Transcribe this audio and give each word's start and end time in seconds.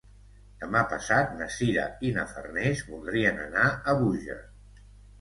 Demà 0.63 0.79
passat 0.93 1.35
na 1.41 1.51
Sira 1.57 1.85
i 2.11 2.15
na 2.17 2.25
Farners 2.33 2.83
voldrien 2.91 3.41
anar 3.47 3.71
a 3.95 3.99
Búger. 4.05 4.43